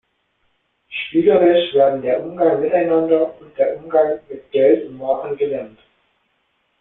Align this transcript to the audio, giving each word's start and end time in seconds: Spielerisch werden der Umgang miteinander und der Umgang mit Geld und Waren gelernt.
Spielerisch 0.89 1.75
werden 1.75 2.01
der 2.01 2.21
Umgang 2.25 2.59
miteinander 2.59 3.39
und 3.39 3.55
der 3.55 3.77
Umgang 3.77 4.19
mit 4.29 4.51
Geld 4.51 4.87
und 4.89 4.99
Waren 4.99 5.37
gelernt. 5.37 5.77